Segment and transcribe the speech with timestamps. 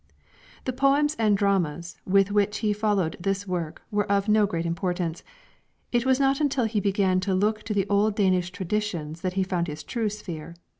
[0.65, 5.21] The poems and dramas with which he followed this work were of no great importance.
[5.91, 9.43] It was not until he began to look into the old Danish traditions that he
[9.43, 10.55] found his true sphere.